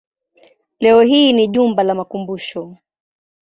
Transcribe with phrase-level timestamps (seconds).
[0.79, 2.77] Leo hii ni jumba la makumbusho.